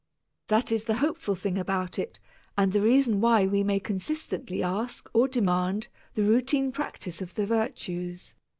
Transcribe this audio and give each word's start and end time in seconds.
That 0.47 0.71
is 0.71 0.85
the 0.85 0.95
hopeful 0.95 1.35
thing 1.35 1.59
about 1.59 1.99
it 1.99 2.19
and 2.57 2.71
the 2.71 2.81
reason 2.81 3.21
why 3.21 3.45
we 3.45 3.63
may 3.63 3.79
consistently 3.79 4.63
ask 4.63 5.07
or 5.13 5.27
demand 5.27 5.89
the 6.15 6.23
routine 6.23 6.71
practice 6.71 7.21
of 7.21 7.35
the 7.35 7.45
virtues. 7.45 8.33